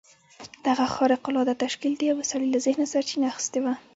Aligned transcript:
دغه 0.65 0.85
خارق 0.95 1.21
العاده 1.29 1.55
تشکيل 1.63 1.93
د 1.97 2.01
يوه 2.11 2.23
سړي 2.31 2.47
له 2.51 2.59
ذهنه 2.65 2.85
سرچينه 2.93 3.25
اخيستې 3.31 3.59
وه. 3.63 3.73